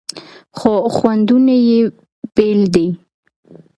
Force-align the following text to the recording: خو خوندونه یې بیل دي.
خو 0.57 0.71
خوندونه 0.95 1.55
یې 1.67 1.79
بیل 2.35 2.61
دي. 2.73 2.87